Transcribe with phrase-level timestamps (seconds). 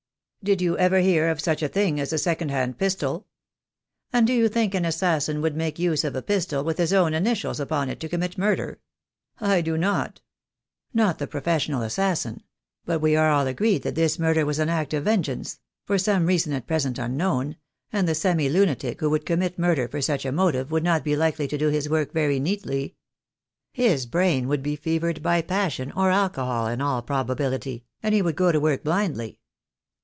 [0.43, 3.27] "Did you never hear of such a thing as a second hand pistol?
[4.11, 7.13] And do you think an assassin would make use of a pistol with his own
[7.13, 8.79] initials upon it to commit murder?
[9.39, 10.19] I do not."
[10.95, 12.41] "Not the professional assassin.
[12.85, 16.25] But we are all agreed that this murder was an act of vengeance— for some
[16.25, 17.55] reason at present unknown—
[17.93, 21.15] and the semi lunatic who would commit murder for such a motive would not be
[21.15, 22.95] likely to do his work very neatly.
[23.73, 28.35] His brain would be fevered by passion or alcohol, in all probability, and he would
[28.35, 29.37] go to work blindly."